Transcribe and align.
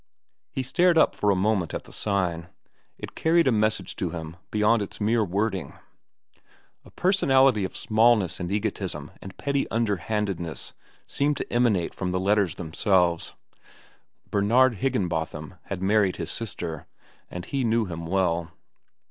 He 0.49 0.63
stared 0.63 0.97
up 0.97 1.15
for 1.15 1.29
a 1.29 1.35
moment 1.35 1.75
at 1.75 1.83
the 1.83 1.93
sign. 1.93 2.47
It 2.97 3.13
carried 3.13 3.47
a 3.47 3.51
message 3.51 3.95
to 3.97 4.09
him 4.09 4.35
beyond 4.49 4.81
its 4.81 4.99
mere 4.99 5.23
wording. 5.23 5.77
A 6.83 6.89
personality 6.89 7.63
of 7.65 7.77
smallness 7.77 8.39
and 8.39 8.51
egotism 8.51 9.11
and 9.21 9.37
petty 9.37 9.69
underhandedness 9.69 10.73
seemed 11.05 11.37
to 11.37 11.53
emanate 11.53 11.93
from 11.93 12.09
the 12.09 12.19
letters 12.19 12.55
themselves. 12.55 13.35
Bernard 14.31 14.77
Higginbotham 14.77 15.53
had 15.65 15.83
married 15.83 16.15
his 16.15 16.31
sister, 16.31 16.87
and 17.29 17.45
he 17.45 17.63
knew 17.63 17.85
him 17.85 18.07
well. 18.07 18.49